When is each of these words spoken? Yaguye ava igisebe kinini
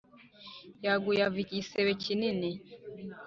Yaguye 0.85 1.21
ava 1.27 1.37
igisebe 1.45 1.91
kinini 2.03 2.49